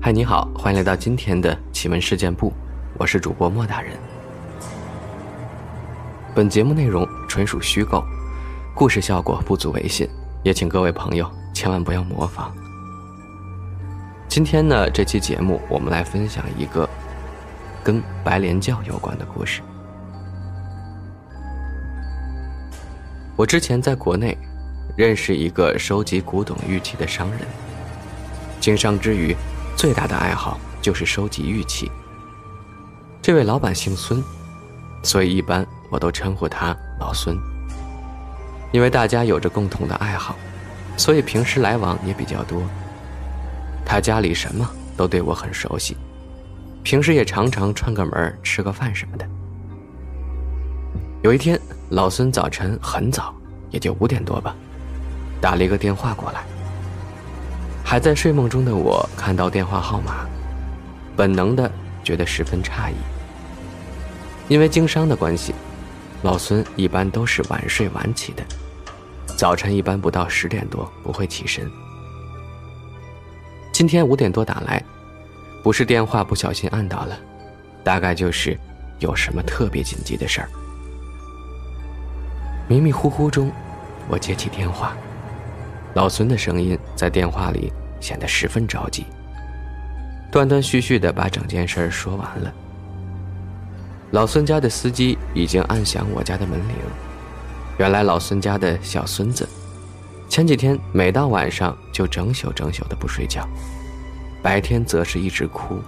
[0.00, 2.52] 嗨，你好，欢迎来到今天的奇闻事件部，
[2.98, 3.96] 我是主播莫大人。
[6.34, 8.04] 本节目内容纯属虚构，
[8.74, 10.08] 故事效果不足为信，
[10.42, 12.52] 也请各位朋友千万不要模仿。
[14.28, 16.88] 今天呢，这期节目我们来分享一个
[17.82, 19.60] 跟白莲教有关的故事。
[23.36, 24.38] 我之前在国内
[24.96, 27.40] 认识一个收集古董玉器的商人，
[28.60, 29.36] 经商之余。
[29.76, 31.90] 最大的爱好就是收集玉器。
[33.22, 34.22] 这位老板姓孙，
[35.02, 37.34] 所以一般我都称呼他老孙。
[38.72, 40.36] 因为大家有着共同的爱好，
[40.98, 42.62] 所以平时来往也比较多。
[43.86, 45.96] 他家里什么都对我很熟悉，
[46.82, 49.26] 平时也常常串个门吃个饭什么的。
[51.22, 53.34] 有一天，老孙早晨很早，
[53.70, 54.54] 也就五点多吧，
[55.40, 56.42] 打了一个电话过来。
[57.84, 60.26] 还在睡梦中的我看到电话号码，
[61.16, 61.70] 本能的
[62.04, 62.94] 觉得十分诧异。
[64.48, 65.54] 因为经商的关系，
[66.22, 68.44] 老孙一般都是晚睡晚起的，
[69.36, 71.70] 早晨一般不到十点多不会起身。
[73.72, 74.82] 今天五点多打来，
[75.62, 77.18] 不是电话不小心按到了，
[77.82, 78.58] 大概就是
[78.98, 80.48] 有什么特别紧急的事儿。
[82.68, 83.50] 迷迷糊糊中，
[84.08, 84.96] 我接起电话。
[85.94, 89.06] 老孙的声音在电话里显得十分着急，
[90.30, 92.52] 断断续续的把整件事说完了。
[94.12, 96.76] 老孙家的司机已经按响我家的门铃。
[97.78, 99.48] 原来老孙家的小孙子，
[100.28, 103.48] 前几天每到晚上就整宿整宿的不睡觉，
[104.42, 105.80] 白天则是一直哭。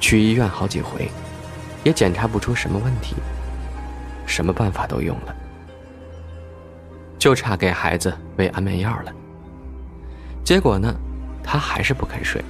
[0.00, 1.08] 去医院好几回，
[1.84, 3.14] 也检查不出什么问题，
[4.26, 5.34] 什么办法都用了。
[7.22, 9.12] 就差给孩子喂安眠药了。
[10.42, 10.92] 结果呢，
[11.40, 12.44] 他还是不肯睡。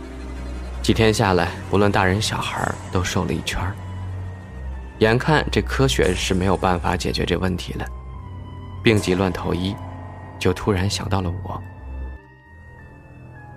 [0.80, 3.60] 几天下来，不论大人小孩都瘦了一圈
[5.00, 7.84] 眼看这科学是没有办法解决这问题了，
[8.82, 9.76] 病急乱投医，
[10.38, 11.62] 就突然想到了我。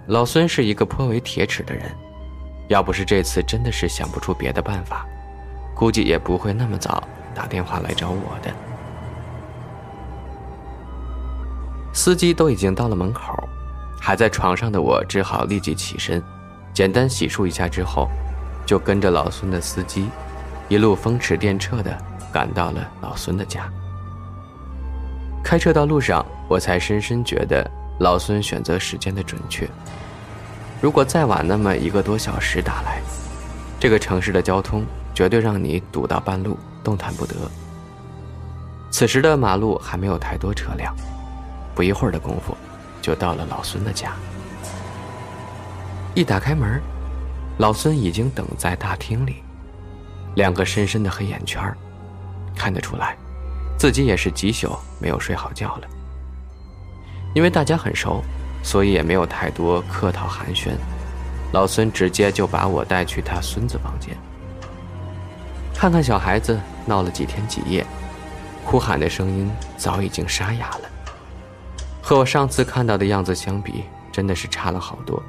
[0.08, 1.90] 老孙是一个颇为铁齿的人，
[2.68, 5.06] 要不是这次真的是想不出别的办法，
[5.74, 7.02] 估计也不会那么早
[7.34, 8.54] 打电话来找我的。
[11.96, 13.48] 司机都已经到了门口，
[14.02, 16.22] 还在床上的我只好立即起身，
[16.74, 18.10] 简单洗漱一下之后，
[18.66, 20.10] 就跟着老孙的司机，
[20.68, 21.98] 一路风驰电掣的
[22.34, 23.72] 赶到了老孙的家。
[25.42, 27.66] 开车到路上，我才深深觉得
[28.02, 29.66] 老孙选择时间的准确。
[30.82, 33.00] 如果再晚那么一个多小时打来，
[33.80, 34.84] 这个城市的交通
[35.14, 37.36] 绝对让你堵到半路，动弹不得。
[38.92, 40.94] 此时的马路还没有太多车辆。
[41.76, 42.56] 不一会儿的功夫，
[43.02, 44.14] 就到了老孙的家。
[46.14, 46.82] 一打开门，
[47.58, 49.44] 老孙已经等在大厅里，
[50.36, 51.62] 两个深深的黑眼圈
[52.56, 53.18] 看得出来，
[53.78, 55.88] 自己也是几宿没有睡好觉了。
[57.34, 58.24] 因为大家很熟，
[58.64, 60.70] 所以也没有太多客套寒暄。
[61.52, 64.16] 老孙直接就把我带去他孙子房间，
[65.74, 67.86] 看看小孩子闹了几天几夜，
[68.66, 70.90] 哭喊的声音早已经沙哑了。
[72.08, 75.20] 和我上次看到的样子相比，真的是差了好多。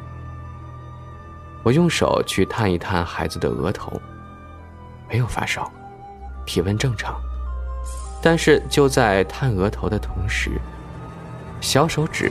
[1.63, 3.99] 我用手去探一探孩子的额头，
[5.09, 5.73] 没有发烧，
[6.45, 7.19] 体温正常。
[8.21, 10.61] 但是就在探额头的同时，
[11.63, 12.31] 小手指。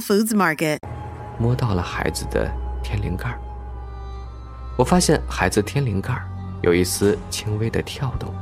[0.00, 0.78] Foods Market，
[1.38, 2.50] 摸到了孩子的
[2.82, 3.38] 天灵盖儿
[4.76, 6.28] 我发现孩子天灵盖儿
[6.62, 8.32] 有一丝轻微的跳动。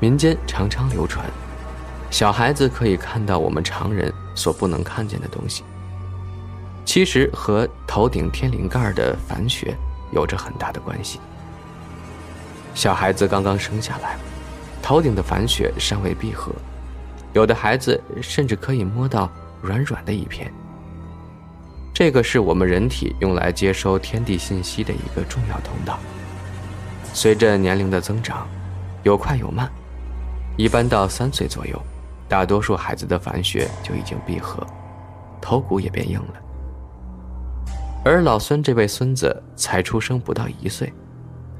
[0.00, 1.24] 民间常常流传，
[2.10, 5.64] 小孩子可以看到我们常人所不能看见的东西。
[6.84, 9.76] 其实和头顶天灵盖的繁血
[10.10, 11.20] 有着很大的关系。
[12.74, 14.16] 小孩子刚刚生下来，
[14.82, 16.52] 头顶的繁血尚未闭合，
[17.32, 19.30] 有的孩子甚至可以摸到。
[19.62, 20.52] 软软的一片，
[21.94, 25.98] 这个是我们人体用来接收天地信息的一个重要通道。
[27.14, 28.48] 随着年龄的增长，
[29.04, 29.70] 有快有慢，
[30.56, 31.80] 一般到三岁左右，
[32.28, 34.66] 大多数孩子的繁血就已经闭合，
[35.40, 36.34] 头骨也变硬了。
[38.04, 40.92] 而老孙这位孙子才出生不到一岁，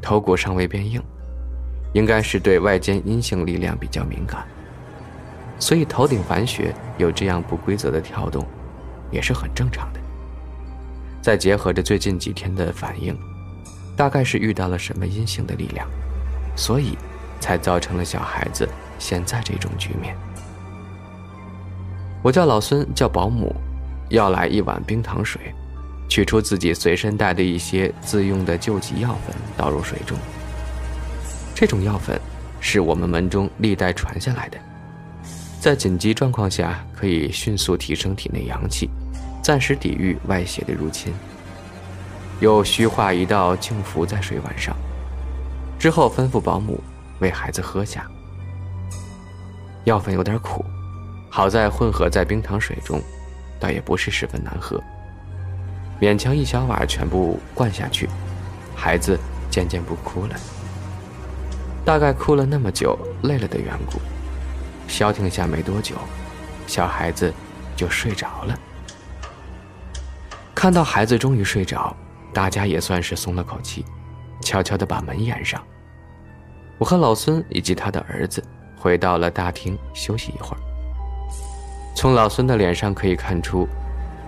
[0.01, 1.01] 头骨尚未变硬，
[1.93, 4.45] 应该是对外间阴性力量比较敏感，
[5.63, 8.45] 所以头顶凡穴有这样不规则的跳动，
[9.13, 10.01] 也是很正常的。
[11.23, 13.17] 再结合着最近几天的反应，
[13.97, 15.87] 大概是遇到了什么阴性的力量，
[16.57, 16.99] 所以
[17.39, 18.69] 才造成了小孩子
[18.99, 20.17] 现在这种局面。
[22.25, 23.55] 我叫老孙，叫保姆，
[24.09, 25.41] 要来一碗冰糖水，
[26.09, 30.19] 取出自己随身带的一些自用的救急药粉，倒入水中。
[31.55, 32.21] 这种药粉
[32.59, 34.59] 是我们门中历代传下来的，
[35.63, 38.91] 在紧急状况下可以迅速提升体内阳气，
[39.41, 41.15] 暂时抵御外邪的入侵。
[42.41, 44.77] 又虚化一道净符在水碗上，
[45.79, 46.83] 之后吩咐保姆
[47.21, 48.05] 为孩子喝下。
[49.85, 50.65] 药粉有点苦。
[51.31, 53.01] 好在混合在冰糖水中，
[53.61, 54.83] 倒也不是十分难喝。
[56.01, 58.09] 勉强一小碗全部灌下去，
[58.75, 59.17] 孩子
[59.49, 60.35] 渐渐不哭了。
[61.85, 64.01] 大概哭了那么久，累了的缘故，
[64.89, 65.97] 消停下没多久，
[66.67, 67.33] 小孩子
[67.77, 68.59] 就睡着了。
[70.55, 71.97] 看到孩子终于睡着，
[72.33, 73.85] 大家也算是松了口气，
[74.41, 75.63] 悄悄地把门掩上。
[76.79, 78.43] 我和老孙以及他的儿子
[78.77, 80.61] 回到了大厅休息一会儿。
[81.95, 83.69] 从老孙的脸上可以看出，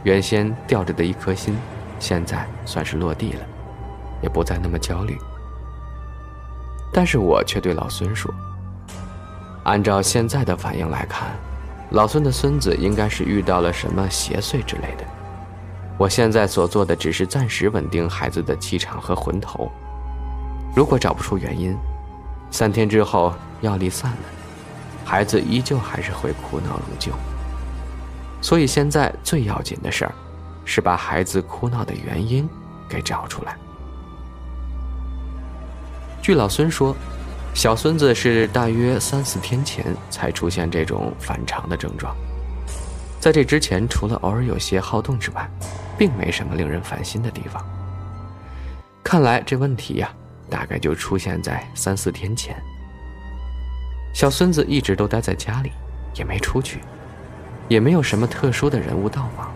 [0.02, 1.56] 原先吊着的一颗心，
[1.98, 3.40] 现在算是落地了，
[4.22, 5.18] 也不再那么焦虑。
[6.92, 8.32] 但是我却对老孙说
[9.64, 11.28] ：“按照现在的反应来看，
[11.90, 15.04] 老孙的孙子应该是遇到了什么邪祟之类的。
[15.96, 19.70] 我现在所做的只是暂时稳定孩子的气场和魂头。
[20.74, 21.76] 如果找不出原因，
[22.50, 24.18] 三天之后药力散了，
[25.04, 27.12] 孩子依旧还是会哭闹如旧。”
[28.42, 30.12] 所以现在最要紧的事儿，
[30.64, 32.46] 是把孩子哭闹的原因
[32.86, 33.56] 给找出来。
[36.20, 36.94] 据老孙说，
[37.54, 42.14] 小孙子是大约三四天前才出现这种反常的症状，
[43.20, 45.48] 在这之前，除了偶尔有些好动之外，
[45.96, 47.64] 并没什么令人烦心的地方。
[49.04, 50.12] 看来这问题呀，
[50.50, 52.56] 大概就出现在三四天前。
[54.12, 55.70] 小孙子一直都待在家里，
[56.16, 56.80] 也没出去。
[57.66, 59.50] 也没有什么特殊的人物到访，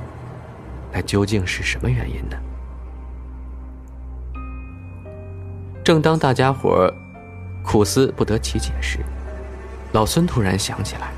[0.91, 2.39] 那究竟是什么原因呢？
[5.85, 6.91] 正当大家伙
[7.63, 8.99] 苦思不得其解时，
[9.93, 11.11] 老孙突然想起来，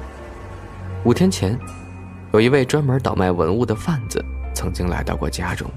[1.04, 1.58] 五天前，
[2.32, 5.70] 有一位专门倒卖文物的贩子曾经来到过家中，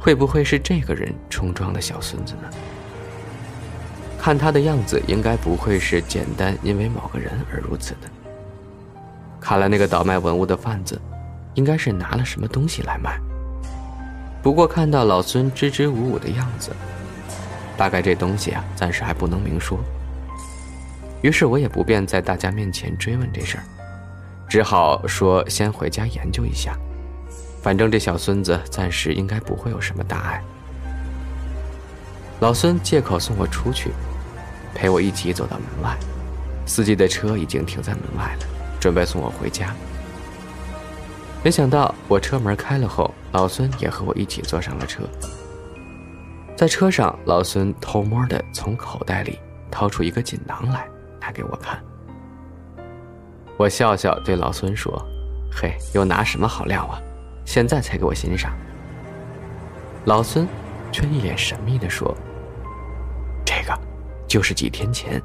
[0.00, 2.48] 会不会是这个人冲撞了小孙子呢？
[4.18, 8.08] 看他的样子，应该不会是简单因为某个人而如此的。
[9.40, 11.00] 看来那个倒卖文物的贩子，
[11.54, 13.18] 应该是拿了什么东西来卖。
[14.42, 16.70] 不过看到老孙支支吾吾的样子，
[17.78, 19.78] 大概这东西啊，暂时还不能明说。
[21.22, 23.64] 于是我也不便在大家面前追问这事儿，
[24.48, 26.76] 只好说先回家研究一下。
[27.62, 30.42] 反正这小孙子暂时应该不会有什么大碍。
[32.40, 33.90] 老孙借口送我出去，
[34.74, 35.96] 陪我一起走到门外，
[36.66, 38.46] 司机的车已经停在门外了。
[38.80, 39.74] 准备送我回家，
[41.42, 45.02] 没想到我车门开了后，老孙也和我一起坐上了车。
[46.58, 49.38] 在车上，老孙偷摸的从口袋里
[49.70, 50.88] 掏出一个锦囊来，
[51.20, 51.80] 拿给我看。
[53.56, 55.00] 我笑笑对老孙说
[55.54, 56.98] ：“嘿，又拿什么好料啊？
[57.44, 58.50] 现在才给我欣赏。”
[60.04, 60.48] 老孙
[60.90, 62.12] 却一脸神秘的说
[63.46, 63.72] ：“这个，
[64.26, 65.22] 就是几天前，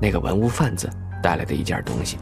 [0.00, 0.88] 那个文物贩子
[1.22, 2.16] 带来的一件东西。”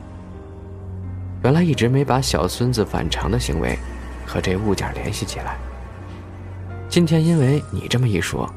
[1.45, 3.79] 原来一直没把小孙子反常的行为
[4.27, 5.57] 和这物件联系起来。
[6.99, 8.53] 今天因为你这么一说，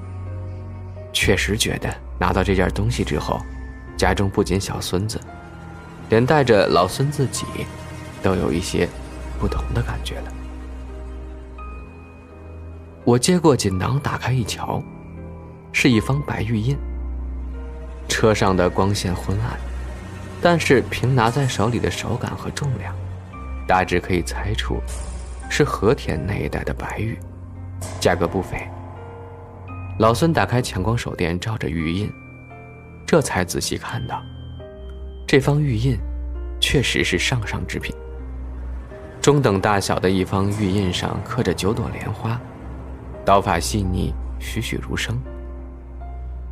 [1.13, 3.39] 确实觉得拿到这件东西之后，
[3.95, 5.21] 家中不仅小孙子，
[6.09, 7.45] 连带着老孙自己，
[8.23, 8.89] 都有一些
[9.39, 10.33] 不同的感觉了。
[13.03, 14.81] 我接过锦囊，打开一瞧，
[15.71, 16.75] 是一方白玉印。
[18.09, 19.51] 车上的光线昏暗。
[20.41, 22.91] 但是凭拿在手里的手感和重量，
[23.67, 24.81] 大致可以猜出，
[25.47, 27.15] 是和田那一带的白玉，
[27.99, 28.57] 价格不菲。
[29.99, 32.11] 老孙打开强光手电照着玉印，
[33.05, 34.21] 这才仔细看到，
[35.27, 35.97] 这方玉印，
[36.59, 37.95] 确实是上上之品。
[39.21, 42.39] 中等大小的一方玉印上刻着九朵莲花，
[43.23, 45.15] 刀法细腻，栩栩如生。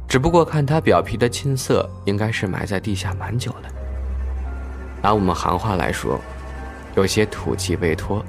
[0.08, 3.70] 只不过看它表皮的青色，应该是埋在地下蛮久了。
[5.02, 6.20] 拿我们行话来说，
[6.96, 8.24] 有些土气未脱，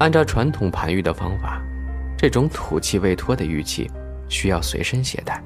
[0.00, 1.60] 按照传统盘玉的方法，
[2.16, 3.88] 这种土气未脱的玉器
[4.30, 5.42] 需要随身携带，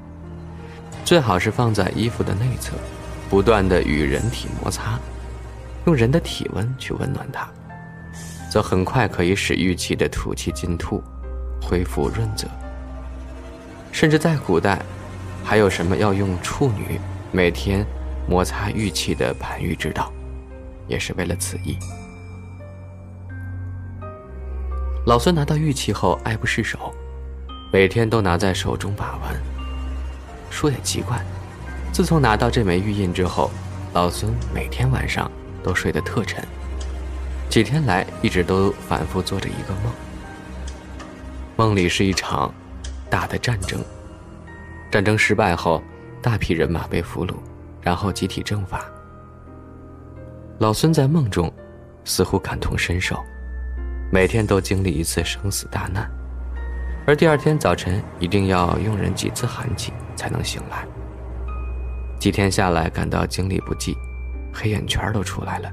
[1.03, 2.71] 最好是放在衣服的内侧，
[3.29, 4.97] 不断的与人体摩擦，
[5.85, 7.49] 用人的体温去温暖它，
[8.49, 11.03] 则很快可以使玉器的土气进吐，
[11.61, 12.47] 恢复润泽。
[13.91, 14.81] 甚至在古代，
[15.43, 16.97] 还有什么要用处女
[17.29, 17.85] 每天
[18.25, 20.09] 摩擦玉器的盘玉之道，
[20.87, 21.77] 也是为了此意。
[25.05, 26.91] 老孙拿到玉器后爱不释手，
[27.71, 29.35] 每天都拿在手中把玩。
[30.49, 31.23] 说也奇怪，
[31.91, 33.51] 自从拿到这枚玉印之后，
[33.93, 35.31] 老孙每天晚上
[35.61, 36.43] 都睡得特沉。
[37.51, 39.93] 几天来一直都反复做着一个梦，
[41.55, 42.51] 梦里是一场
[43.07, 43.79] 大的战争。
[44.89, 45.83] 战争失败后，
[46.19, 47.35] 大批人马被俘虏，
[47.79, 48.83] 然后集体正法。
[50.57, 51.53] 老孙在梦中
[52.03, 53.15] 似乎感同身受。
[54.11, 56.09] 每天都经历一次生死大难，
[57.05, 60.85] 而第二天早晨一定要用人几次寒气才能醒来。
[62.19, 63.95] 几天下来，感到精力不济，
[64.53, 65.71] 黑眼圈都出来了。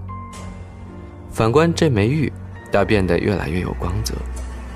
[1.31, 2.33] 反观这枚玉，
[2.71, 4.15] 倒变得越来越有光泽，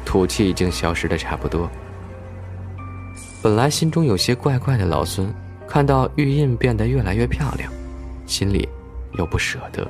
[0.05, 1.69] 土气已经消失的差不多。
[3.43, 5.33] 本来心中有些怪怪的老孙，
[5.67, 7.73] 看到玉印变得越来越漂亮，
[8.27, 8.69] 心里
[9.19, 9.87] 又不舍得，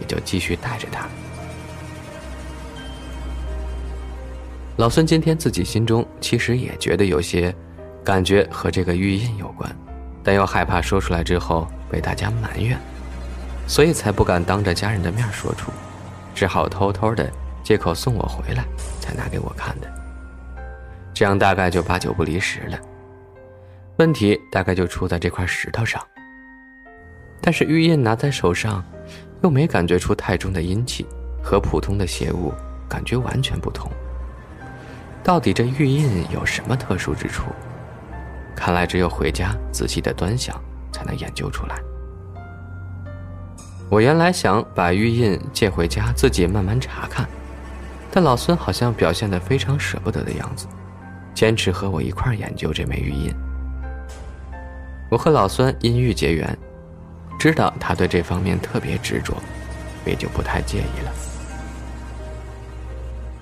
[0.00, 1.06] 也就继续带着它。
[4.78, 7.52] 老孙今天自己心中其实也觉得有些，
[8.04, 9.68] 感觉和这个玉印有关，
[10.22, 12.78] 但又害怕说出来之后被大家埋怨，
[13.66, 15.72] 所以才不敢当着家人的面说出，
[16.32, 17.28] 只好偷偷的
[17.64, 18.64] 借口送我回来
[19.00, 19.92] 才拿给我看的。
[21.12, 22.78] 这样大概就八九不离十了。
[23.96, 26.00] 问题大概就出在这块石头上。
[27.40, 28.84] 但是玉印拿在手上，
[29.42, 31.04] 又没感觉出太重的阴气，
[31.42, 32.54] 和普通的邪物
[32.88, 33.90] 感觉完全不同。
[35.28, 37.52] 到底这玉印有什么特殊之处？
[38.56, 40.58] 看来只有回家仔细的端详，
[40.90, 41.78] 才能研究出来。
[43.90, 47.28] 我原来想把玉印借回家自己慢慢查看，
[48.10, 50.66] 但老孙好像表现得非常舍不得的样子，
[51.34, 53.30] 坚持和我一块研究这枚玉印。
[55.10, 56.58] 我和老孙因玉结缘，
[57.38, 59.36] 知道他对这方面特别执着，
[60.06, 61.12] 也就不太介意了。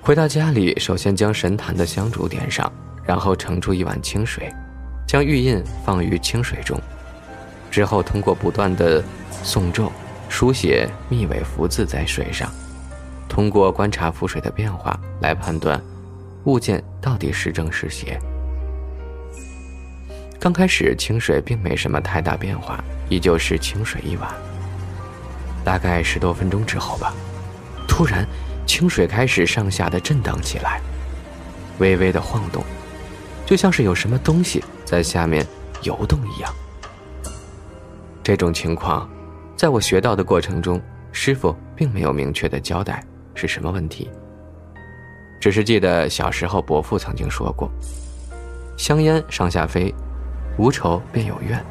[0.07, 2.71] 回到家里，首先将神坛的香烛点上，
[3.03, 4.49] 然后盛出一碗清水，
[5.05, 6.79] 将玉印放于清水中，
[7.69, 9.03] 之后通过不断的
[9.43, 9.91] 诵咒、
[10.29, 12.49] 书写密尾符字在水上，
[13.27, 15.77] 通过观察符水的变化来判断
[16.45, 18.17] 物件到底是正是邪。
[20.39, 24.33] 刚开始清水并没什么太大变化，依旧是清水一碗。
[25.65, 27.13] 大概十多分钟之后吧，
[27.89, 28.25] 突然。
[28.67, 30.81] 清水开始上下的震荡起来，
[31.79, 32.63] 微微的晃动，
[33.45, 35.47] 就像是有什么东西在下面
[35.81, 36.53] 游动一样。
[38.21, 39.09] 这种情况，
[39.55, 40.81] 在我学到的过程中，
[41.13, 43.01] 师傅并没有明确的交代
[43.33, 44.11] 是什么问题，
[45.39, 47.71] 只是记得小时候伯父曾经说过
[48.77, 49.95] ：“香烟上下飞，
[50.57, 51.63] 无仇便有怨。”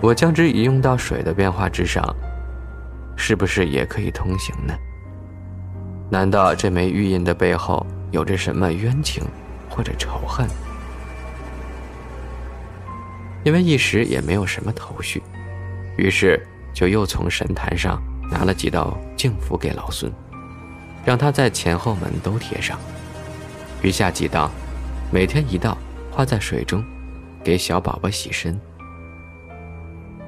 [0.00, 2.02] 我将之移用到水的变化之上，
[3.14, 4.74] 是不是也可以通行呢？
[6.10, 9.24] 难道这枚玉印的背后有着什么冤情，
[9.68, 10.46] 或者仇恨？
[13.42, 15.22] 因为一时也没有什么头绪，
[15.98, 16.40] 于是
[16.72, 20.12] 就又从神坛上拿了几道净符给老孙，
[21.04, 22.78] 让他在前后门都贴上。
[23.82, 24.50] 余下几道，
[25.10, 25.76] 每天一道，
[26.10, 26.82] 画在水中，
[27.42, 28.58] 给小宝宝洗身。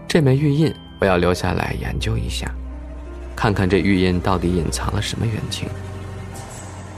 [0.07, 2.51] 这枚玉印我要留下来研究一下。
[3.37, 5.69] 看看这玉印到底隐藏了什么冤情。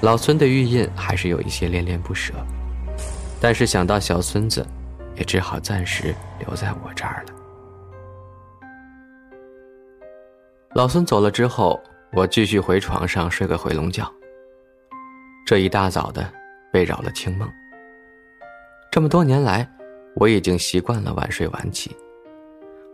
[0.01, 2.33] 老孙的玉印还是有一些恋恋不舍，
[3.41, 4.65] 但是想到小孙子，
[5.17, 7.35] 也只好暂时留在我这儿了。
[10.75, 14.09] 老孙走了之后，我继续回床上睡个回笼觉。
[15.45, 16.33] 这一大早的，
[16.73, 17.51] 被扰了清梦。
[18.93, 19.69] 这么多年来，
[20.15, 21.97] 我已经习惯了晚睡晚起，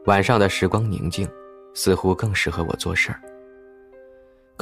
[0.06, 1.28] 晚上的时光宁静，
[1.74, 3.20] 似乎更适合我做事儿。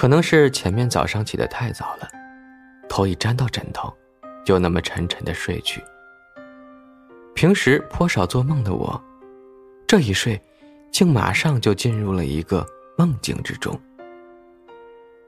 [0.02, 2.08] 可能是前面早上起得太早了，
[2.88, 3.88] 头一沾到枕头，
[4.44, 5.80] 就那么沉沉的睡去。
[7.36, 9.00] 平时颇少做梦的我，
[9.86, 10.42] 这一睡，
[10.90, 12.66] 竟马上就进入了一个
[12.98, 13.80] 梦境之中。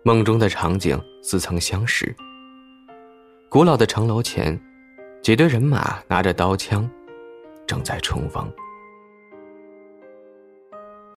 [0.02, 2.12] 梦中的场景似曾相识。
[3.48, 4.60] 古老的城楼前，
[5.22, 6.90] 几队人马拿着刀枪，
[7.64, 8.52] 正在冲锋。